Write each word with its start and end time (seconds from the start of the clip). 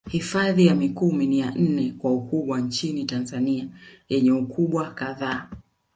Hifadhi 0.09 0.65
ya 0.67 0.75
Mikumi 0.75 1.27
ni 1.27 1.39
ya 1.39 1.51
nne 1.51 1.91
kwa 1.97 2.13
ukubwa 2.13 2.59
nchini 2.61 3.05
Tanzania 3.05 3.67
yenye 4.09 4.31
ukubwa 4.31 4.91
kadhaa 4.91 5.47